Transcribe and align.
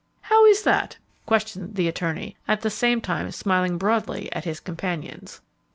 "How 0.21 0.47
is 0.47 0.63
that?" 0.63 0.97
questioned 1.27 1.75
the 1.75 1.87
attorney, 1.87 2.35
at 2.47 2.61
the 2.61 2.71
same 2.71 3.01
time 3.01 3.29
smiling 3.31 3.77
broadly 3.77 4.33
at 4.33 4.45
his 4.45 4.59
companions. 4.59 5.41